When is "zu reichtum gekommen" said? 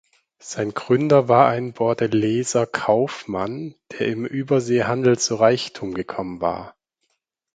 5.19-6.41